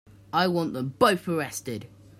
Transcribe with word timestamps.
I 0.33 0.47
want 0.47 0.73
them 0.73 0.95
both 0.97 1.27
arrested. 1.27 1.85